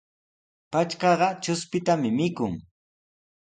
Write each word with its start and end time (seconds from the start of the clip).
Patrkaqa 0.71 1.29
chushpitami 1.43 2.09
mikun. 2.17 2.53